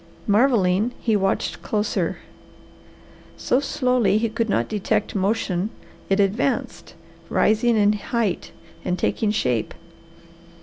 [0.25, 2.17] Marvelling, he watched closer.
[3.37, 5.69] So slowly he could not detect motion
[6.09, 6.95] it advanced,
[7.29, 8.49] rising in height
[8.83, 9.75] and taking shape.